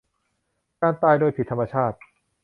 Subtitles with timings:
[0.81, 1.97] การตายโดยผิดธรรมชาติ